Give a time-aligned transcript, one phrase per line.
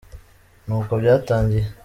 [0.65, 1.65] nuko byatangiye.